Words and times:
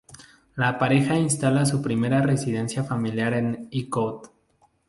La 0.55 0.79
pareja 0.79 1.15
instala 1.15 1.63
su 1.63 1.79
primera 1.79 2.23
residencia 2.23 2.83
familiar 2.83 3.33
en 3.35 3.67
Icod. 3.69 4.29